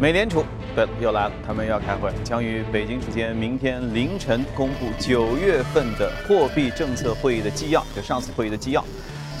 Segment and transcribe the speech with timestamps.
[0.00, 0.44] 美联储，
[0.74, 8.84] 对了，又来了，他们要开会，将于北京时间明天凌晨公布九月份的货币政策会议的纪要，就上次会议的纪要。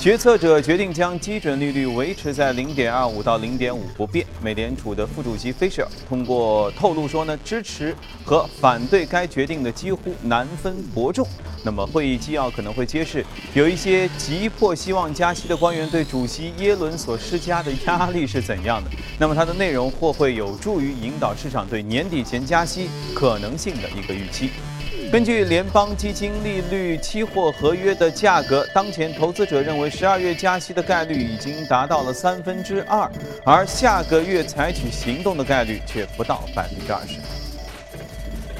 [0.00, 4.26] 决策者决定将基准利率维持在零点二五到零点五不变。
[4.42, 11.26] 美联储的副主席 Fisher 通过透露说呢，支持和反对该决定的几乎难分伯仲。
[11.64, 18.90] 那么会议纪要可能会揭示，有一些急迫希望加息的官员对主席耶伦所施加的压力是怎样的。
[19.18, 24.50] 那么它的内容或会有助于引导市场对年底前加息可能性的一个预期。
[25.14, 33.08] 根据联邦基金利率期货合约的价格，当前投资者认为十二月加息的概率已经达到了三分之二，
[33.44, 37.20] 而下个月采取行动的概率却不到百分之二十。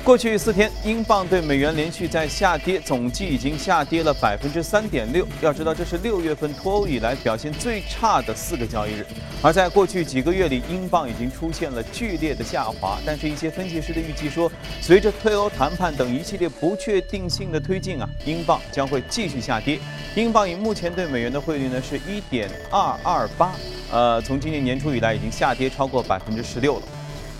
[0.04, 5.26] 过去四天，英镑对美元连续在下跌，总计已经下跌了百分之三点六。
[5.40, 9.06] 要知道，这是六月份脱欧以来表现最差的四个交易日。
[9.40, 12.98] 而在过去几个月里，英镑已经出现了剧烈的下滑。
[13.06, 19.78] 但是，一些分析师的预计说，随着退欧谈判等一系列不确定性的推进啊，英镑将会继续下跌。
[20.14, 23.52] 英镑以目前对美元的汇率呢，是一点二二八，
[23.90, 26.82] 呃，从今年年初以来已经下跌超过百分之十六了。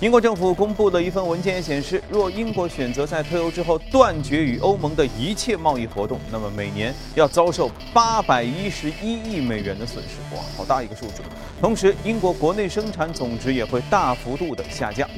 [0.00, 10.34] 英国政府公布的一份文件显示，若英国选择在退欧之后断绝与欧盟的一切贸易活动，那么每年要遭受八百一十一亿美元的损失。
[10.34, 11.22] 哇，好大一个数字！
[11.60, 15.08] 同时，英国国内生产总值也会大幅度的下降。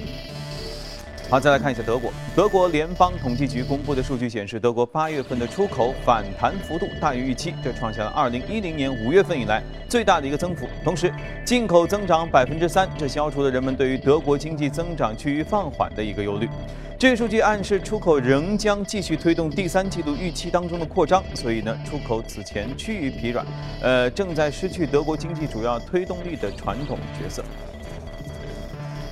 [1.28, 2.12] 好，再来看一下德国。
[2.36, 10.68] 德国联邦统计局公布的数据显示，德国八月份的出口反弹幅度大于预期，这创下了二零一零年五月份以来最大的一个增幅。
[10.84, 11.12] 同时，
[11.44, 16.48] 进口增长百分之三，这消除了人们对于德国经济增长趋于放缓的一个忧虑。
[16.96, 23.44] 这一数据暗示出口仍将继续推动第三季度预期当中的扩张，所以呢，出口此前趋于疲软，
[23.82, 27.44] 呃，正在失去德国经济主要推动力的传统角色。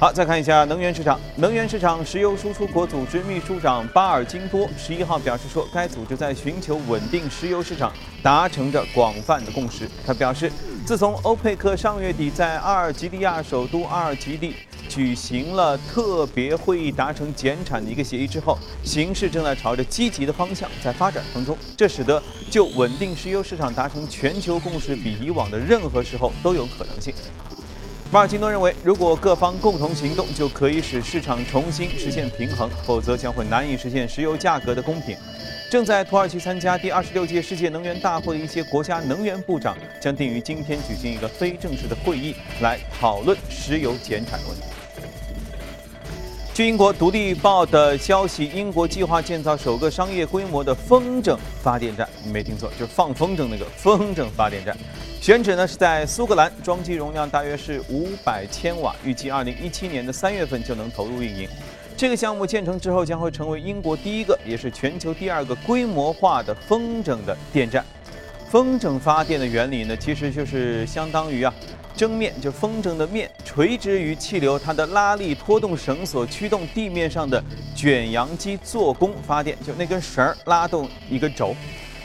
[0.05, 1.19] 好，再看一下能源市场。
[1.37, 7.91] 能源市场石油输出国组织秘书长巴尔金多十一号表示说，该组织在寻求稳定石油市场，
[8.23, 9.89] 达成着广泛的共识。
[10.07, 10.53] 他表示，
[10.85, 14.55] 自从欧佩克上月底在阿尔及利亚首都阿尔及利
[14.91, 21.57] 举行了特别会议，达成减产的一个协议之后，形势正在朝着积极的方向在发展当中。
[21.79, 27.14] 这使得就稳定石油市场达成全球共识，比以往的任何时候都有可能性。
[28.13, 35.17] 马尔金诺认为，如果各方共同行动，就可以使市场重新实现平衡；否则将会难以实现石油价格的公平。
[35.69, 44.83] 正在土耳其参加第二十六届世界能源大会的一些国家能源部长将定于今天举行一个非正式的会议，来讨论石油减产问题。
[46.55, 52.09] 据英国《独立报》的消息，英国计划建造首个商业规模的风筝发电站。
[52.25, 54.77] 你没听错，就是放风筝那个风筝发电站。
[55.20, 61.48] 选址呢是在苏格兰，装机容量大约是五百千瓦，预计二零一七年的三月份就能投入运营。
[61.97, 67.85] 这个项目建成之后，将会成为英国第一个，也是全球第二个规模化的风筝的电站。
[68.55, 71.53] 风筝发电的原理呢，其实就是相当于啊。
[71.97, 77.43] 蒸面就风筝的面垂直于气流，它的拉力拖动绳索驱动地面上的
[77.75, 81.53] 卷扬机做功发电，就那根绳儿拉动一个轴。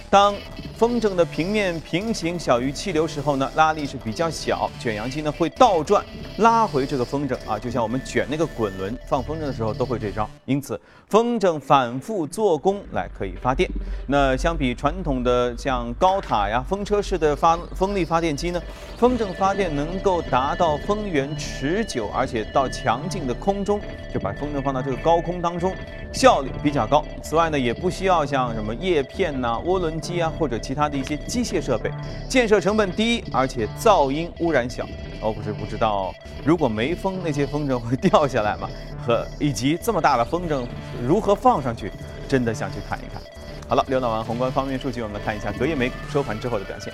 [0.10, 0.34] 当
[0.80, 6.02] 风筝的平面平行小于气流时候呢，拉力是比较小，卷扬机呢会倒转
[6.38, 10.26] 拉回这个风筝啊，就像我们卷那个滚轮放风筝的时候都会这招。
[10.46, 10.80] 因此，
[11.10, 13.70] 风筝反复做功来可以发电。
[14.08, 18.62] 那相比传统的像高塔呀、风车式的发风力发电机呢，
[18.98, 23.82] 风筝发电能够达到风源持久，而且到强劲的空中，
[24.14, 25.76] 就把风筝放到这个高空当中，
[26.14, 27.04] 效率比较高。
[27.22, 29.90] 此外呢，也不需要像什么叶片呐、涡轮。
[30.00, 31.90] 机啊，或者其他的一些机械设备，
[32.30, 34.86] 建设成本低，而且噪音污染小。
[35.20, 36.14] 哦，不是不知道，
[36.46, 38.70] 如果没风，那些风筝会掉下来吗？
[39.04, 40.64] 和以及这么大的风筝
[41.02, 41.92] 如何放上去，
[42.28, 43.20] 真的想去看一看。
[43.68, 46.94] 好了，浏览完宏观方面数据，我们来看一下隔夜美股收盘之后的表现。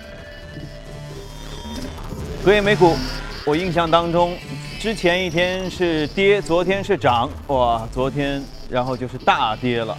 [2.45, 2.95] 隔夜美股，
[3.45, 4.37] 我印象当中，
[4.79, 9.97] 之前一天是跌，昨天是涨，哇，昨天然后就是大跌了。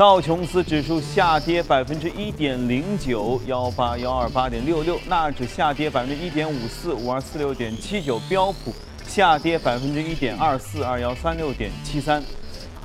[0.00, 8.72] 道琼斯指数下跌百分之一点零九，幺八幺二八点六六；纳指下跌百分之一点五四，五二四六点七九；标普
[9.06, 12.22] 下跌百分之一点二四，二幺三六点七三。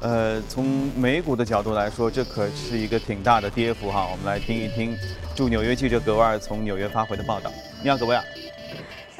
[0.02, 0.66] 呃，从
[0.98, 4.06] 美股的角度来说，这可是一个挺大的跌幅哈。
[4.12, 4.94] 我们来听一听
[5.34, 7.50] 驻纽约记者格维尔从纽约发回的报道。
[7.82, 8.22] 你好，格维尔。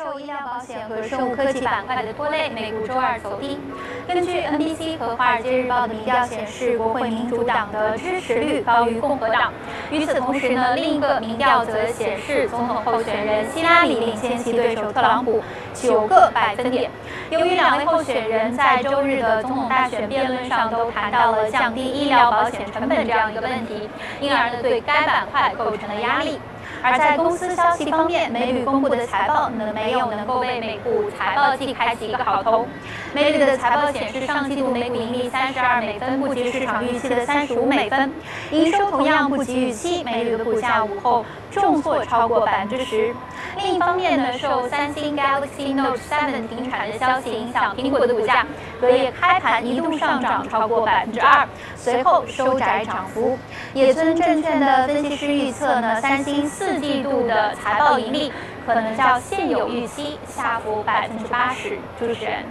[0.06, 3.60] 受医疗保险和生物科技板块的拖累，美股周二走低。
[4.08, 9.52] 根据 NBC 和《华尔街日报》的民调显示，国会民主党的支持率高于共和党。
[9.90, 15.42] 与此同时呢，另一个民调则显示，总统候选人希拉里领先其对手特朗普
[15.74, 16.92] 九个百分点。
[17.32, 23.90] 由于两位候选人在周日的总统大选辩论上都谈到了降低医疗保险成本这样一个问题，
[24.22, 26.40] 因而呢，对该板块构成了压力。
[26.86, 32.68] 而在公司消息方面，美铝公布的财报呢没有能够为美股财报季开启一个好头。
[33.12, 38.12] 美铝的财报显示，上季度每股盈利三十二美分，不及市场预期的三十五美分，
[38.52, 40.04] 营收同样不及预期。
[40.04, 41.26] 美铝的股价午后
[41.62, 43.14] 重挫超过百分之十。
[43.58, 48.46] 另一方面呢，受三星 Galaxy Note 7停产的消息影响，苹果的股价
[48.80, 53.38] 隔夜开盘一度上涨超过百分之二，随后收窄涨幅。
[53.74, 56.76] 野村证券的分析师预测呢，三星四。
[56.86, 58.32] 季度的财报盈利
[58.66, 61.80] 可能较现有预期下浮百分之八十。
[61.98, 62.44] 主持人，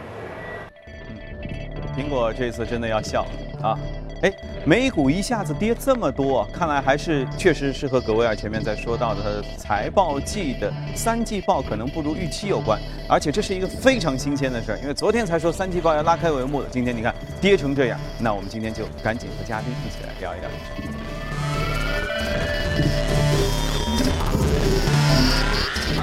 [1.96, 3.24] 苹果这次真的要笑
[3.62, 3.78] 啊！
[4.24, 4.32] 哎，
[4.64, 12.80] 美股一下子跌这么多，看来还是确实是和格威尔前面在说到的财报季的三季报可能不如预期有关。
[13.06, 20.48] 而且这是一个非常新鲜的事儿，因为昨天才说三季报要拉开帷幕的，今天你看跌成这样，那我们今天就赶紧和嘉宾一起来聊一聊。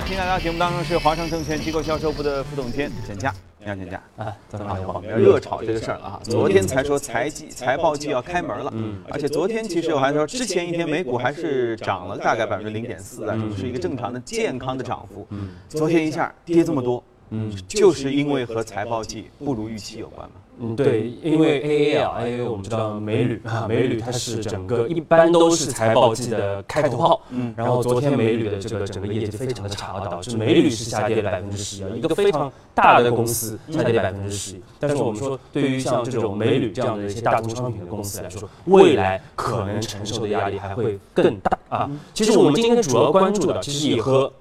[0.05, 3.33] 今天来到节目当中是华商证券机构销售部的副总监简佳，
[3.63, 4.01] 你好，简佳。
[4.17, 4.93] 啊，早上好。
[4.95, 6.19] 我们要热炒这个事儿了哈。
[6.23, 15.27] 昨天才说财季财报季要开门了，嗯，而且昨天其实我还说之前一天美股还是涨了大概百分之零点四啊，是一个正常的健康的涨幅。
[15.29, 20.35] 嗯，昨天一下跌这么多，嗯，就是因为和财报季不如预期有关嘛。
[20.63, 27.21] 嗯，对，因为 A A 啊，A A 我们知道美铝啊，美铝它是整个一般都是财报季的开头炮。
[27.29, 34.61] 嗯，然后昨天美铝的这个整个业绩非常的差，导致美铝是下跌了百分之十一，一个非常大的公司下跌百分之十一。
[34.77, 41.89] 但是我们说，对于像这种美铝这样的一些大宗商品的公司来说，未来可能承受的压力还会更大啊。
[42.13, 44.31] 其实我们今天主要关注的，其实也和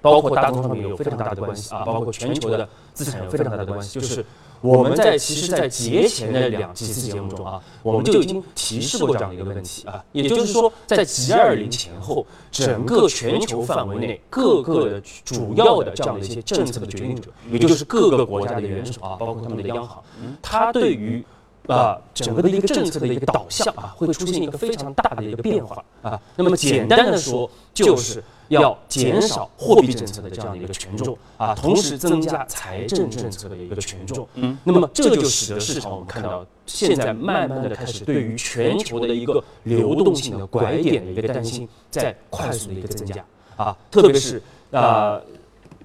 [0.00, 4.24] 包括大宗商品有非常大的关系啊，包括全球的资产有非常大的关系，就是。
[4.62, 20.02] 我们在其实，在节前的两期节目中啊，我们就已经提示过这样的一个问题啊，也就是说，在 G 二零前后，整个全球范围内各个的主要的这样的一些政策的决定者，也就是各个国家的元首啊，包括他们的央行，
[20.40, 21.22] 它对于
[21.68, 26.20] 啊整个的一个政策的一个导向啊，会出现一个非常大的一个变化啊。
[26.36, 28.22] 那么简单的说，就是。
[28.48, 34.24] 要减少货币政策的这样的一个权重啊，同时增加财政政策的一个权重。
[34.34, 43.24] 嗯，那么这就使得市场我们看到现在慢慢的开始对于全球的一个流动性的拐点的一个担心在快速的一个增加
[43.56, 44.40] 啊，特别是
[44.70, 45.20] 啊。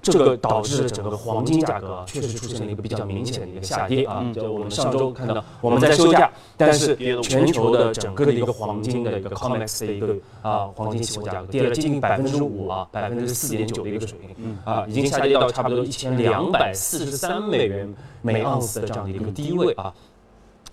[0.02, 4.24] 这个导致整个黄金价格确实出现了一个比较明显的一个下跌啊！
[4.34, 19.94] 就我们上周看到我们在休假，但是全球的整个的一个黄金的一个 COMEX 的一个啊黄金期货价格跌了接近百分之五啊，百分之四点九的一个水平啊，已经下跌到差不多一千两百四十三美元每盎司的这样的一个低位啊。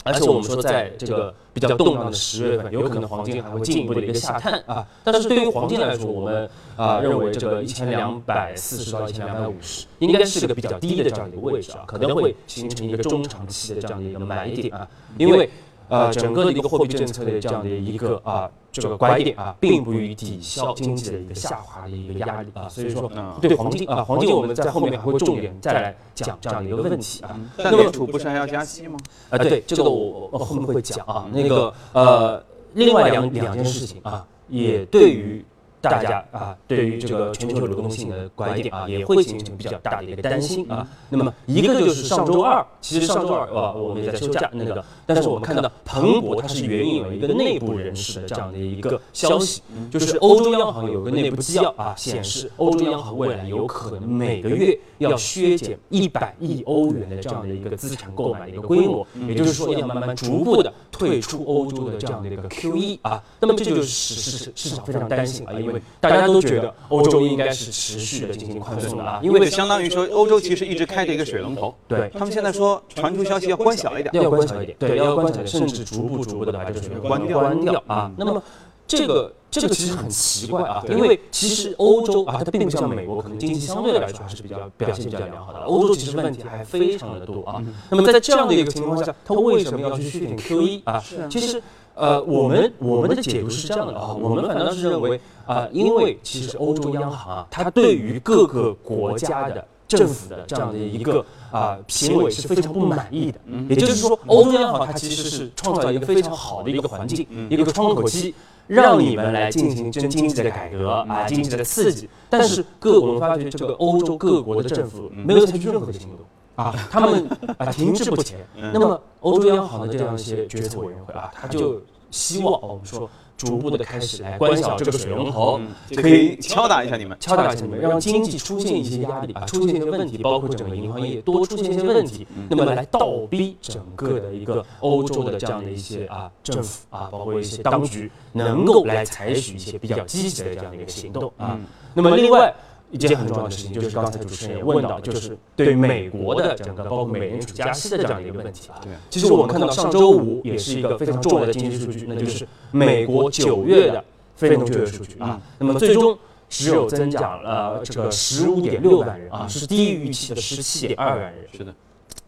[0.04, 4.86] 而且我们说，在这个比较动荡的十月份，有可能黄金还会进一步的一个下探啊。
[5.04, 14.88] 但是对于黄金来说，我们啊认为这个一千两百四十到一千两百五十，应该是个比较低的这样一个位置啊，可能会形成一个中长期的这样的一个买点啊，
[15.18, 15.50] 因为。
[15.90, 27.40] 呃，整个的一个货币政策的这样的一个啊，这个拐点啊，并不予抵消经济的一个下滑的一个压力啊，所以说对黄金啊，黄金我们在后面还会重点再来讲这样的一个问题啊。
[27.58, 28.98] 但美联储不是还要加息吗？
[29.30, 31.28] 啊，对，这个我后面会讲啊。
[31.34, 32.44] 那个呃，
[32.74, 35.44] 另外两两件事情啊，也对于。
[35.82, 40.86] 大家啊，对于这个全球流动性的拐点啊，也会形成比较大的一个担心啊。
[41.10, 63.24] 那么一个就是上周二，其实上周二啊，我们也在休假那个，但是我们看到彭博它是援引了一个内部人士的这样的一个消息，就是欧洲央行有个内部纪要啊，显示欧洲央行未来有可能每个月要削减一百亿欧元的这样的一个资产购买的一个规模，也就是说要慢慢逐步的退出欧洲的这样的一个 QE 啊。
[63.40, 78.12] 那么这就是使市市场非常担心啊，因为因为大家都觉得欧洲应该是持续的进行宽松的啊，因为相当于说欧洲其实一直开着一个水龙头，对他们现在说传出消息要关小一点，要关小一点，对，要关小一点，甚至逐步逐步的把这个水关掉关掉啊。
[78.18, 78.42] 那么
[78.88, 87.62] 这个这个其实很奇怪啊，因为其实欧洲啊，它并不像美国，可能经济相对来说还是比较表现比较良好的，欧洲其实问题还非常的多啊。
[87.90, 91.04] 那么在这样的一个情况下，它为什么要去续点 QE 啊？
[91.30, 91.62] 其实。
[92.00, 103.40] 呃，我们我们的解读是这样的啊，我们反倒是认为啊，因为其实欧洲央行啊，它对于各个国家的政府的这样的一个啊行为是非常不满意的。
[103.68, 108.34] 也就是说，欧洲央行它其实是创造一个非常好的一个环境，一个窗口期，
[108.66, 112.08] 让你们来进行真经济的改革啊，经济的刺激。
[112.30, 116.20] 但是各我们发觉这个欧洲各国的政府没有采取任何的行动。
[116.60, 118.38] 啊， 他们啊停滞不前。
[118.74, 125.62] 那么，欧洲央行的这样一些决策委员会啊，他就希望我们说逐步的开始来关小这个水龙头，
[125.96, 141.58] 可以敲打一下你们，敲打一下你们，让经济出现一些压力啊，出现一些问题，包括整个银行业多出现一些问题，那么来倒逼整个的一个欧洲的这样的一些啊政府啊，包括一些当局能够来采取一些比较积极的这样的一个行动啊。
[141.94, 142.54] 那么另外。
[142.92, 148.82] 一件很重要的事情就是刚才主持人也问到，就是对美国的整个包括美联储加息的这样的一个问题啊。
[148.82, 154.04] 对，其实我们看到上周五也是一个非常重要的经济数据，那就是美国九月的
[154.36, 155.40] 非农就业数据啊。
[155.60, 156.18] 那么最终
[156.50, 161.36] 只有增长了这个十五点六万人啊，是低于预期的十七点二万人。
[161.56, 161.74] 是的，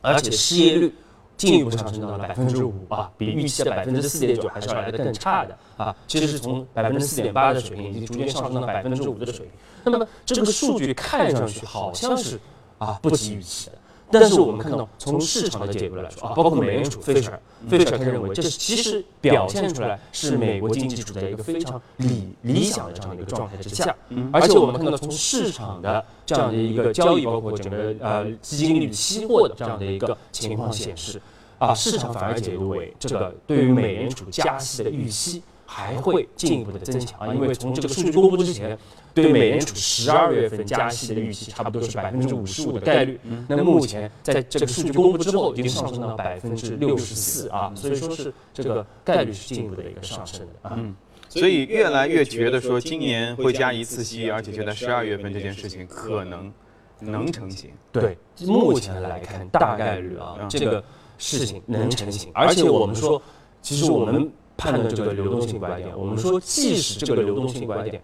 [0.02, 0.94] 而且失业率
[1.42, 5.96] 进一步上升到了百分之五啊，比预期的百分之四点九还是要来的更差的啊。
[6.06, 9.50] 其实是从百分之四点八的水平，已经逐渐上升到百分之五的水平。
[9.84, 12.40] 那么这个数据看上去好像是
[12.78, 13.78] 啊不及预期的，
[14.12, 23.96] 但是我们看到从市场的角度来说啊，包括美联储费舍尔，费舍尔他认为这是其实表现出来是美国经济处在一个非常理理想的这样的一个状态之下，
[24.32, 31.20] 而且我们看到从市场的这样的一个交易，包括整个呃基金利率期货的这样的一个情况显示，
[31.62, 38.78] 啊市场反而解读为这个对于美联储加息的预期还会进一步的增强啊，因为从这个数据公布之前。
[39.14, 43.20] 对美联储十二月份加息的预期，差不多是百分之五十五的概率。
[43.46, 50.76] 那么目前在这个数据公布之后，已经上升到百分之六十四啊，所以说是这个概率是进一步的一个上升的啊。
[50.78, 50.96] 嗯，
[51.28, 56.54] 所以越来越觉得说今年会加一次息，而且就在十二月份这件事情可能
[57.02, 57.70] 能成型。
[57.92, 60.82] 对，目前来看大概率啊，这个
[61.22, 62.30] 事情能成型。
[62.34, 63.22] 而且我们说，
[63.62, 68.02] 其实我们判断这个流动性拐点，我们说即使这个流动性拐点。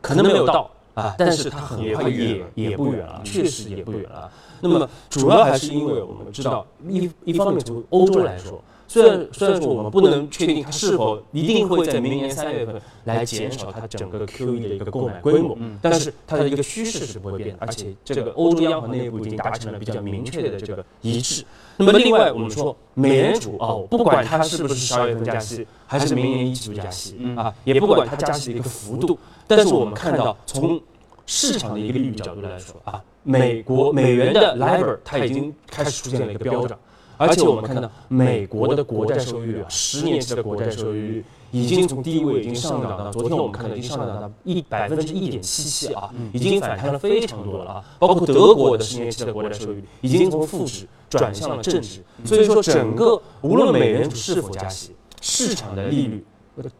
[0.00, 4.30] 可能没有到啊，但是它很快也也不远了，确实也不远了。
[4.60, 21.44] 那么主要还是因为我们知道，一一方面从欧洲来说，虽然虽然说我们不能确定它是否一定会在明年三月份来减少它整个 QE 的一个购买规模，但是它的一个趋势是不会变的，而且这个欧洲央行内部已经达成了比较明确的这个一致。
[21.76, 29.18] 那么另外我们说，美联储哦，不管它是不是十二月份加息，还是明年一季度加息啊，也不管它加息的一个幅度。
[29.46, 30.80] 但是我们看到，从
[31.26, 36.78] 市场的一个利率角度来说啊，美国美元的 LIBOR 它已经开始出现了一个飙涨，
[37.18, 56.24] 而且我们看到美国的国债收益率啊，十年期的国债收益率已经从低位已经上涨到，昨天我们看到已经上涨到一百分之一点七七啊，已经反弹了非常多了啊，包括德国的十年期的国债收益率已经从负值转向了正值，所以说整个无论美联储是否加息，市场的利率。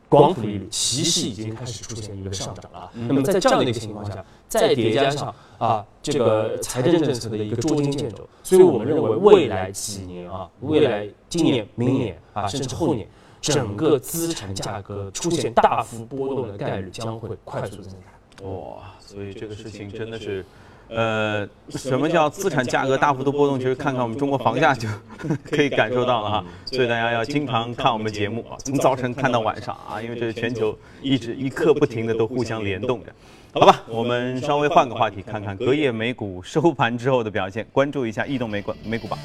[0.08, 13.08] 光伏利率其实已经开始出现一个上涨了，那么在这样的一个情况下，再叠加上啊这个财政政策的一个捉襟见肘，所以我们认为未来几年啊，未来今年、明年啊，甚至后年，
[13.40, 18.44] 整个资产价格出现大幅波动的概率将会快速增加。
[18.46, 20.44] 哇，所以这个事情真的是。
[20.88, 23.58] 呃，什么叫资产价格大幅度波动？
[23.58, 24.88] 其实看看我们中国房价就
[25.50, 26.44] 可以感受到了哈。
[26.64, 33.12] 所以大家要经常看我们节目啊，从早晨看到晚上啊，因为这是全球一直一刻不停的都互相联动着。
[33.52, 39.18] 好吧，我们稍微换个话题，看看隔夜美股收盘之后的表现，关注一下异动美股美股榜。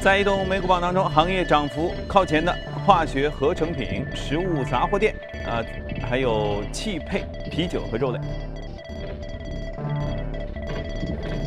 [0.00, 5.14] 在移动美股榜当中，行业涨幅靠前的化学合成品、食物杂货店
[5.46, 5.64] 啊，
[6.08, 8.20] 还有汽配、啤酒和肉类。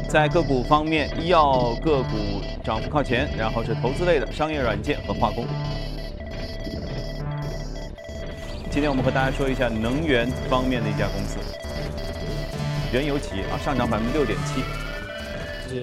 [0.09, 5.45] 在个股方面，医药个股涨幅靠前，然后是投资类的商业软件和化工。
[8.69, 11.37] 今天我们和大家说一下能源方面的一家公司，
[12.91, 14.63] 原油企业啊，上涨百分之六点七。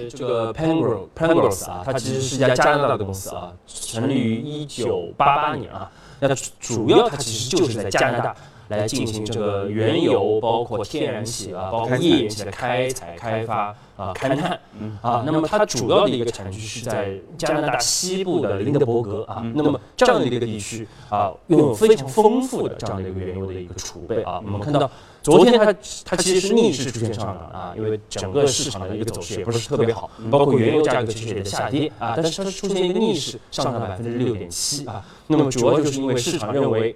[0.09, 5.91] 这个 Pangro Pangros 啊，它其实是一家加拿大的公司啊，成立于一九八八年啊。
[6.21, 8.35] 那主要它其实就是在加拿大。
[8.77, 14.59] 来进行这个原油，包括天然气啊，包括页岩气的开采、开发啊、勘探
[15.01, 15.23] 啊。
[15.25, 19.43] 那么它主要的一个产区是在加拿大西部的林德伯格啊。
[19.53, 24.41] 那么这样的一个地区啊，拥有非常丰富的这样的一个原油的一个储备啊。
[24.43, 24.89] 我们看到
[25.21, 25.73] 昨天它
[26.05, 32.13] 它其实是逆势出现上涨啊，因为整个市场的一个走势也不是特别好，包括原油价格其实也在下跌啊。
[32.15, 35.05] 但是它是出现一个逆势上涨了百分之六点七啊。
[35.27, 36.95] 那么主要就是因为市场认为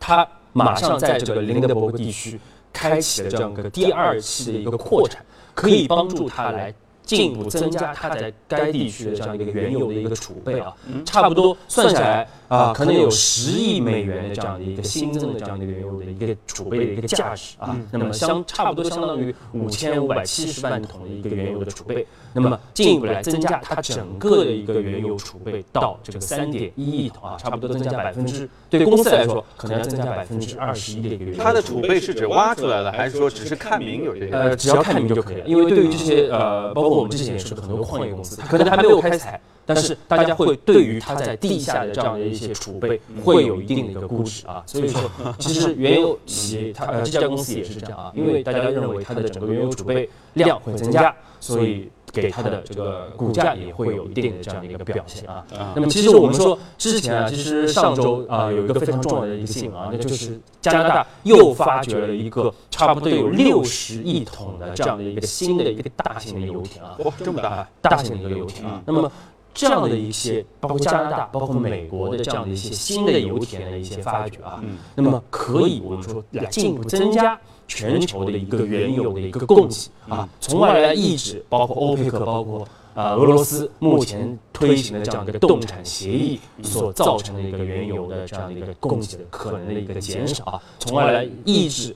[0.00, 0.26] 它。
[0.52, 2.38] 马上在这个林德伯格地区
[2.72, 5.24] 开启了这样一个第二期的一个扩产，
[5.54, 6.74] 可以帮助它来。
[7.02, 10.76] 进一步增加它在该地区的这样一个原油的一个储备啊，
[11.06, 31.42] 差不多算下来啊，可能有十亿美元的这样的一个新增的这样的原油的一个储备的一个价值啊，那么相差不多相当于五千五百七十万桶的一个原油的储备，那么进一步来增加它整个的一个原油储备到这个三点一亿桶啊，差不多增加百分之，对公司来说可能要增加百分之二十一的一个原油。
[31.42, 34.32] 它的储备是指挖出来了，还是说只是看名有这些？
[34.32, 36.98] 呃，只要看名就可以了，因为对于这些呃，包括。
[36.98, 44.60] 我们之前也说的很多矿业公司，它可能还没有开采，但是大家会对于它在地下的这样的一些储备会有一定的一个估值啊。
[44.66, 45.08] 所以说，
[45.38, 51.88] 其实原油企业它呃这家公司也是这样啊，因为大家认为它的整个原油储备量会增加，所以。
[52.20, 55.44] 给它的这个股价也会有一定的这样的一个表现啊。
[55.74, 66.96] 那么其实我们说之前啊，其实上周啊有一个非常重要的一个新闻啊，那就是加拿大又发掘了一个差不多有六十亿桶的这样的一个新的一个大型的油田啊。
[67.04, 67.68] 哇，这么大！
[67.80, 68.82] 大型的一个油田啊。
[68.84, 69.10] 那么
[69.58, 74.62] 这样的一些，包括加拿大、包括美国的这样的一些新的油田的一些发掘啊，
[74.94, 77.38] 那么可以我们说来进一步增加。
[77.70, 91.94] 全球的一个原油的一个供给啊，从而来抑制包括欧佩克、包括啊俄罗斯目前推行的这样一个冻产协议所造成的一个原油的这样的一个供给的可能的一个减少啊，从而来抑制。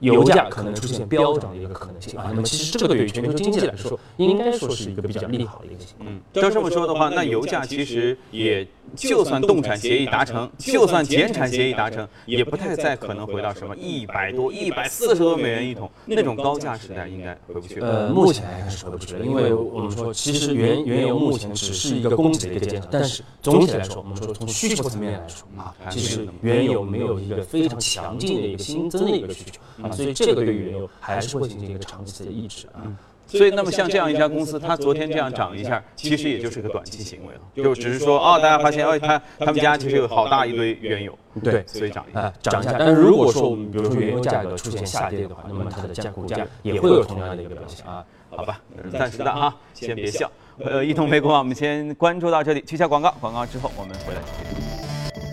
[0.00, 6.08] 油价可能出现飙涨的一个可能性啊，那么其实这个对于全球经济来说，应该说是一个比较利好的一个情况。
[6.08, 17.88] 嗯，照这么说的话，那油价其实也就算冻产协议达成，就算减产协议达成，也不太再可能回到什么一百多、一百四十多美元一桶那种高价时代，应该回不去了。
[17.88, 29.60] 呃，目前来看是回不去了，因为我们说，其实原原油目前只是一个供给的一个减少，但是总体来说，我们说从需求层面来说啊，其实原油没有一个非常强劲的一个新增的一个需求。
[29.92, 32.82] 所以这个对于原油还是会进行一个长期的抑制啊。
[33.26, 41.12] 所以那么像这样一家公司，它昨天这样涨一下，其实也就是个短期行为了，就只是说哦，大家发现哦，它他们家其实有好大一堆原油，
[41.44, 42.76] 对，所以涨一下，涨一下。
[42.78, 48.02] 但是如果说我们比如说原油价格出现下跌的话，那么它的价股价也会有同样的一个表现啊。
[48.30, 50.30] 好吧，暂时的啊，先别笑。
[50.64, 54.20] 呃， 一通美股啊，我们先关注到这里，去下广告，广告之后我们回来。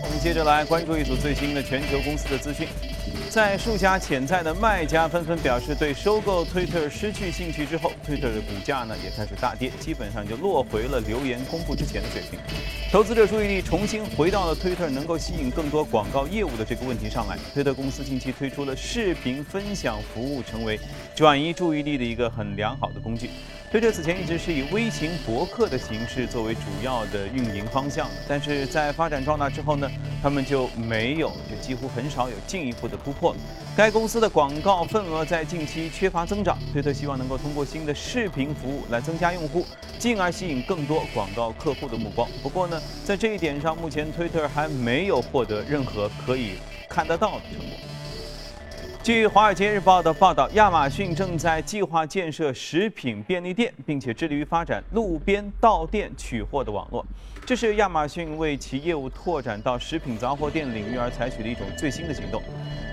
[0.04, 2.68] 我们接着来关注一组最新的全球公司的资讯。
[3.36, 12.40] 在数家潜在的卖家纷纷表示对收购推特失去兴趣之后，推特的股价呢也开始大跌，基本上就落回了留言公布之前的水平。
[12.90, 17.36] 投资者注意力重新回到了推特能够吸引更多广告业务的这个问题上来。
[17.52, 20.80] 推特公司近期推出了视频分享服务，成为
[21.14, 23.28] 转移注意力的一个很良好的工具。
[23.68, 29.90] 推特此前一直是以微型博客的形式作为主要的运营方向，但是在发展壮大之后呢，
[30.22, 33.34] 他们就没有，就几乎很少有进一步的突破。
[33.76, 39.66] 该公司的广告份额在近期缺乏增长，推特希望能够通过新的视频服务来增加用户，
[39.98, 42.28] 进而吸引更多广告客户的目光。
[42.44, 46.52] 不过呢，在这一点上，目前推特还没有获得任何可以
[46.88, 47.76] 看得到的成果。
[49.06, 57.06] 据《华尔街日报》的报道，亚马逊正在计划建设食品便利店，并且致力于发展路边到店取货的网络。
[57.46, 62.42] 这是亚马逊为其业务拓展到食品杂货店领域而采取的一种最新的行动。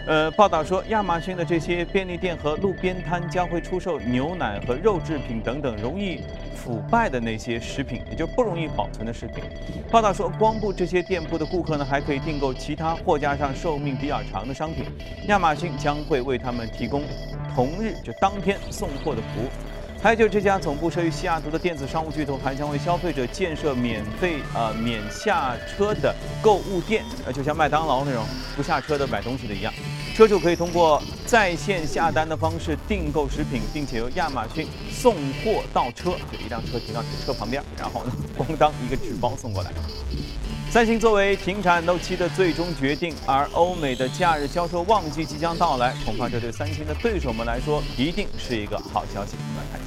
[0.06, 6.19] 呃，报道说，亚马逊的这些便利店和路边摊将会出售牛奶和肉制品等等容易
[6.54, 9.45] 腐败的那些食品，也就不容易保存的食品。
[9.89, 14.84] 报道说，光顾这些店铺的顾客呢，还可以订购其他货架上寿命比较长的商品。
[15.30, 17.04] 亚马逊将会为他们提供
[17.56, 19.50] 同日就当天送货的服务。
[20.02, 29.74] 还有就是这家总部设于西雅图的电子商务巨头，还将为消费者建设免费呃免下车的购物店，呃就像麦当劳那种不下车的买东西的一样。
[30.13, 39.72] 车主可以通过在线下单的方式订购食品，并且由亚马逊送货到车，就一辆车停到你的车旁边，然后呢，咣当一个纸包送过来。
[40.74, 49.36] 三星作为停产 Note 7的最终决定，而欧美的假日销售旺季即将到来，恐怕这对三星的对手们来说一定是一个好消息。
[49.56, 49.80] 来看，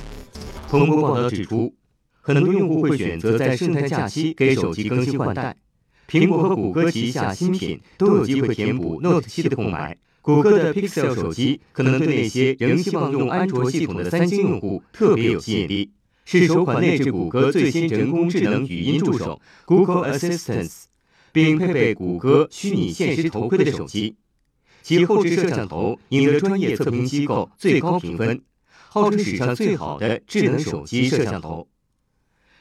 [0.68, 1.74] 彭博报道指出，
[2.20, 5.56] 很多用户会选择在圣诞假期给手机更新换代，
[6.08, 9.98] 苹果和谷歌旗下新品都有机会填补 Note 7的空白。
[10.22, 15.90] 谷歌的 Pixel 手机可能对那些仍希望用安卓系统的三星用户特别有吸引力，
[16.28, 20.68] 是首款内置谷歌最新人工智能语音助手 Google Assistant，
[21.30, 24.16] 并配备谷歌虚拟现实头盔的手机。
[24.82, 28.42] 其后置摄像头赢得专业测评机构最高评分，
[28.88, 31.68] 号称史上最好的智能手机摄像头。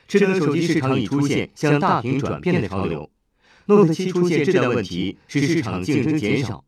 [0.07, 3.09] 智能手机市场已出现向大屏转变的潮流
[3.65, 6.63] ，Note 7出现质量问题使市场竞争减少。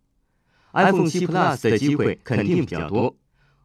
[0.73, 3.15] iPhone 7 Plus 的机会肯定比较多，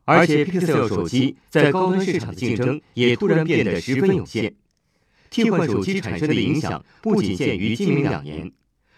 [0.04, 4.54] 而且 Pixel 手机在高端市场的竞争也突然变得十分有限。
[5.30, 8.52] 替换手机产生的影响不仅限于今明两年，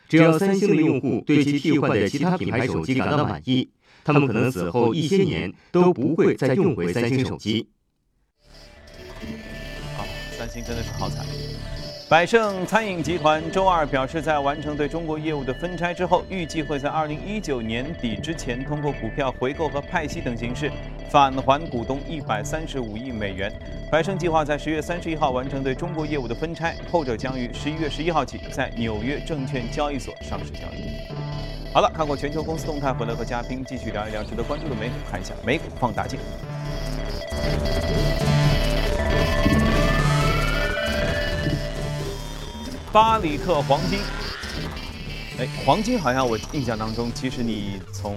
[0.08, 3.68] 只要三星的用户对其替换的其他品牌手机感到满意，
[4.02, 7.68] 他们可能此后一些年都不会再用回三星手机。
[9.96, 10.02] 啊，
[10.36, 11.24] 三星真的是好惨。
[12.06, 20.70] 百胜餐饮集团周二表示，在完成对中国业务的分拆之后，预计会在二零一九年底之前，通过股票回购和派息等形式
[21.08, 23.50] 返还股东一百三十五亿美元。
[23.90, 31.10] 百胜计划在十月三十一号完成对中国业务的分拆，后者将于十一月十一号起在纽约证券交易所上市交易。
[31.72, 36.20] 好了，看过全球公司动态，回来和嘉宾继续聊一聊值得关注的美股，看一下美股放大镜。
[42.94, 43.98] 巴里克黄金，
[45.40, 48.16] 哎，黄金好像我印象当中，其实你从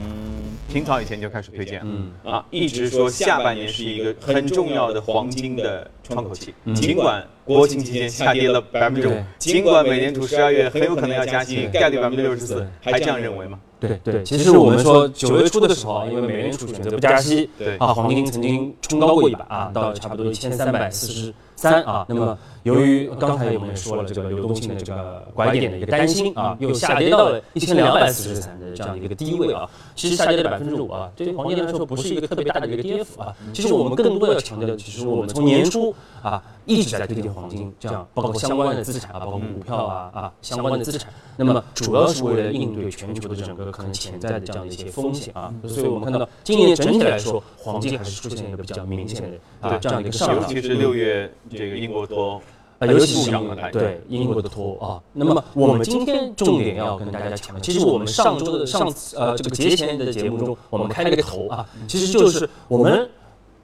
[0.69, 2.11] 挺早以前就开始推荐，嗯。
[2.23, 13.57] 啊，一直说下半年是一个很重要的黄金的窗口期，尽管国庆期间下跌了百分之五，尽管美联储十二月很有可能要加息，概率百分之六十四，还这样认为吗？
[13.79, 17.77] 对对，其实我们说九月初的时候，因为美联储选择不加息，对。
[17.77, 22.03] 啊，黄金曾经冲高过一把啊，到差不多一千三百四十三啊。
[22.09, 33.35] 那么由于刚才我们也说了这个流动性的这个拐点的一个担心啊，又下跌到了一千两百四十三的这样的一个低位啊，其实下跌了百分之五啊，对于黄金来说不是一个特别大的一个跌幅啊。
[33.51, 52.39] 其实我们更多要强调的，其实我们从年初啊一直在推荐黄金，这样包括相关的资产啊，包括股票啊啊相关的资产，那么主要是为了应对全球的整个可能潜在的这样的一些风险啊，所以我们看到今年整体来说，黄金还是出现一个比较明显的啊这样的一个上涨，尤其是六月这个英国脱
[52.79, 55.01] 啊，尤其是上了开始对英国的脱欧啊。
[55.13, 63.09] 那么我们今天重点要跟大家强调，其实我们上周的上次呃这个节前的节目中，我们开了个头啊，其实就是我们。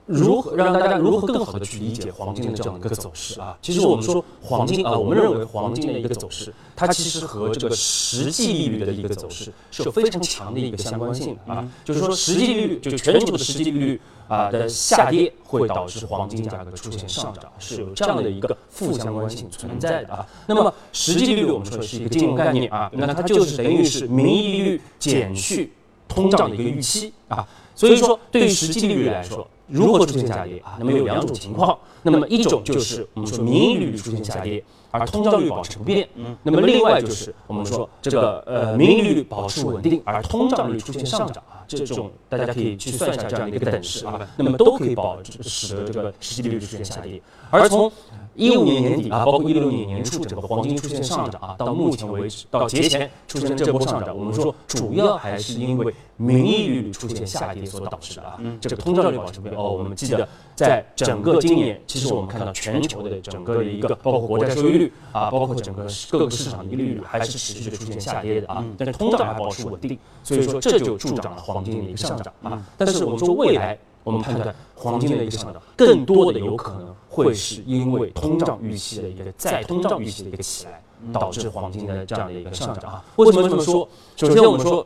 [0.06, 3.56] 如何让大家如何更好的去理解黄金的这样的一个走势啊？
[3.62, 11.66] 其实我们说黄金啊，我们认为黄金的一个走势，它其实和这个实际利率的一个走势是有非常强的一个相关性的啊。
[11.84, 20.26] 就是说实际利率，就全球的实际利率啊的下跌，会导致黄金价格出现上涨，是有这样的一个负相关性存在的啊。
[20.46, 25.72] 那么实际利率我们说是一个金融概念啊，那它就是等于是名义利率减去
[26.06, 27.48] 通胀的一个预期啊。
[27.74, 30.76] 所以说对于实际利率来说，如何出现下跌啊？
[30.78, 36.08] 那么有两种情况，那么一种就是我们说名义利率出现下跌，而通胀率保持不变。
[36.16, 47.20] 嗯，那么另外就是我们说这个呃名义利率保持稳定，而通胀率出现上涨啊，这种大家可以去算一下这样的一个等式啊，那么都可以保使得这个实际利率出现下跌。
[47.50, 47.90] 而从
[48.34, 58.40] 一五年年底啊，包括一六年年初，整个黄金出现上涨啊，到目前为止，到节前出现这波上涨，我们说主要还是因为名义利率出现下跌所导致的啊。
[58.60, 68.64] 这个通胀率保持不变哦，我们记得在整个今年，其实我们看到全球的整个的一个，包括国债收益率啊，包括整个各个市场的利率还是持续的出现下跌的啊。
[68.76, 72.60] 但是通胀还保持稳定，所以说这就助长了黄金的一个上涨啊。
[72.76, 73.78] 但是我们说未来。
[74.04, 83.04] 我们判断黄金的一个上涨，更多的有可能会是因为通胀预期的一个再通胀预期的一个起来，导致黄金的这样的一个上涨啊。
[83.16, 83.88] 为什么这么说？
[84.16, 84.84] 首先我们说，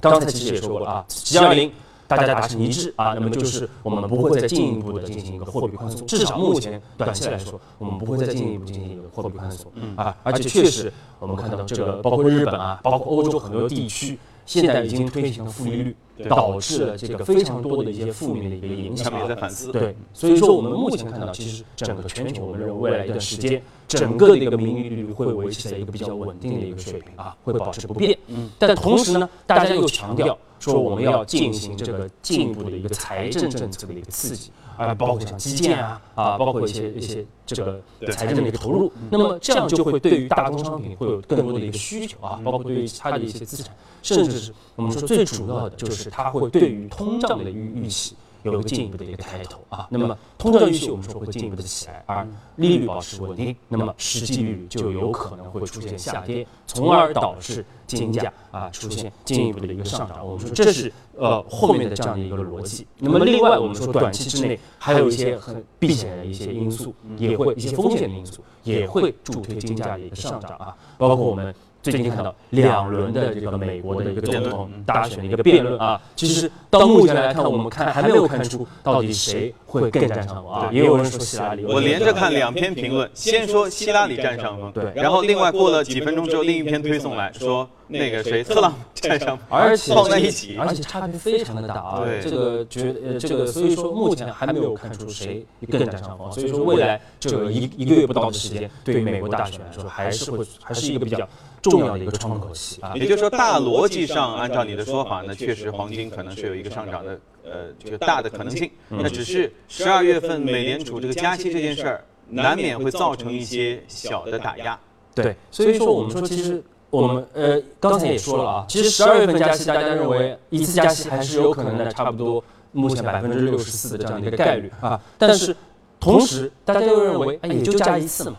[0.00, 1.72] 刚才其实也说过了啊，G 二零
[2.06, 10.14] 大家达成一致啊，那么就是我们不会再进一步的进行一个货币宽松，至少目前短期来说，我们不会再进一步进行一个货币宽松啊。
[10.22, 14.18] 而且确实，我们看到这个包括日本啊，包括欧洲很多地区。
[14.44, 15.96] 现在已经推行了负利率，
[16.28, 19.12] 导致了这个非常多的一些负面的一个影响。
[19.20, 19.70] 也在反思。
[19.70, 28.16] 对，所以说我们目前看到，其实整个全球，我们认为未来一段时间，整个的一个名义利率会维持在一个比较稳定的一个水平啊，会保持不变。
[28.28, 28.50] 嗯。
[28.58, 30.36] 但同时呢，大家又强调
[30.72, 38.92] 说我们要进行这个进一步的一个财政政策的一个刺激，啊，包括像基建啊，啊，包括一些一些这个财政的一个投入。
[39.08, 43.72] 那么这样就会对于大宗商品会有更多的一个需求啊，包括对于其他的一些资产。
[44.02, 48.14] 甚至是我们说最主要的就是它会对于通胀的预预期
[48.52, 49.86] 有一个进一步的一个抬头啊。
[49.90, 60.26] 那么通胀预期我们说会进一步的起来，而利率保持稳定，那么实际利率就有可能会出现下跌，从而导致金价啊出现进一步的一个上涨。
[60.26, 62.86] 我们说这是呃后面的这样的一个逻辑。
[62.98, 71.54] 那么另外我们说短期之内还有一些很避险的一些因素，也会一些风险的因素也会助推金价的一个上涨啊，包括我们。
[71.92, 80.68] 最近看到两轮的这个美国的一个总统大选的一个辩论啊，其实到目前来看，我们看还没有看出到底谁会更占上风啊。
[80.72, 81.64] 也有人说希拉里。
[81.64, 92.02] 我连着看两篇评论，先说希拉里占上风，对，然后另外过了几分钟之后，另一篇推送来说那个谁特朗普占上风，而且放在一起，而且差别非常的大啊。
[92.04, 96.32] 对，这个觉呃这个，所以说目前还没有看出谁更占上风。
[96.32, 101.28] 所以说未来这个一一个月不到的时间，对于美国大选来说，还是会还是一个比较。
[101.70, 107.50] 重要的一个窗口期啊，也就是说，大逻辑上，按照你的说法呢，确实黄金可能是有一个上涨的，呃，
[107.82, 108.70] 这个大的可能性。
[108.88, 114.78] 那只是十二月份美联储这个加息这件事儿，难免会造成一些小的打压。
[115.14, 125.00] 对，所以说我们说，其实我们呃刚才也说了啊，其实十二月份加息，大家认为一次加息还是有可能的，差不多目前百分之六十四的这样的一个概率啊。
[125.18, 125.56] 但是
[125.98, 128.36] 同时，大家又认为，哎，也就加一次嘛。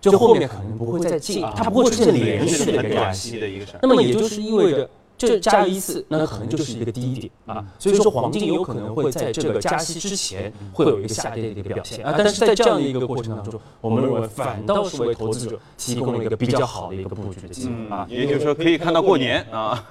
[0.00, 7.62] 就后面可能不会再进，它不会出现连续的一个加息的一个事儿那么也就是意味着，这加一次，那可能就是一个低点啊。
[7.78, 12.14] 所以说黄金有可能会在这个加息之前会有一个下跌的一个表现啊。
[12.16, 18.06] 但是在这样的一个过程当中，我们认为反倒是为投资者提供了一个比较好的一个布局的机会啊。
[18.08, 19.86] 也就是说可以看到过年啊，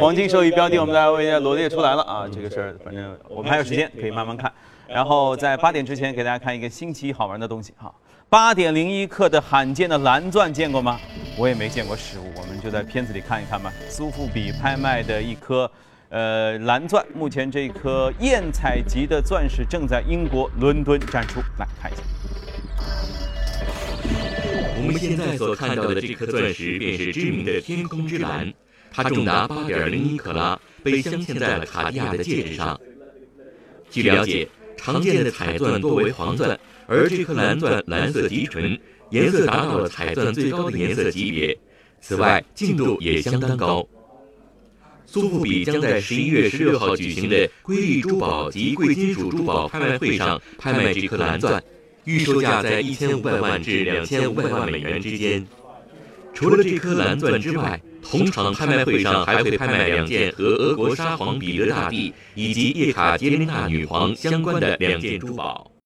[0.00, 2.28] 黄金收益标的我们大家为大家罗列出来了啊。
[2.32, 4.52] 这个事儿反正我们还有时间可以慢慢看。
[4.86, 7.92] 然后在八点之前给大家看一个新奇好玩的东西哈。
[8.30, 11.00] 八点零一克的罕见的蓝钻见过吗？
[11.36, 13.72] 我也没见过实物，我们就在片子里看一看吧。
[13.88, 15.68] 苏富比拍卖的一颗，
[16.10, 22.02] 呃，蓝钻，目前这颗艳彩级的钻石正在英国伦敦展出，来看一下。
[24.76, 28.54] 我们现在所看到的这颗钻石便是知名的天空之蓝，
[28.92, 32.80] 它重达八点零一克拉，被镶嵌在了卡地亚的戒指上。
[33.90, 36.56] 据了解，常见的彩钻多为黄钻。
[36.90, 38.76] 而这颗蓝钻蓝色极纯，
[39.10, 41.56] 颜色达到了彩钻最高的颜色级别。
[42.00, 43.86] 此外，净度也相当高。
[45.06, 51.62] 苏富比将在十一月十六号举行的瑰丽珠宝及贵金属珠宝拍卖会上拍卖这颗蓝钻，
[52.06, 55.46] 预售价在一千五百万至两千五百万美元之间。
[56.34, 65.69] 除了这颗蓝钻之外，同场拍卖会上还会拍卖两件和俄国沙皇彼得大帝以及叶卡捷琳娜女皇相关的两件珠宝。